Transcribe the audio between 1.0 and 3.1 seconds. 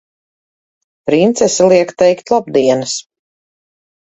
Princese liek teikt labdienas!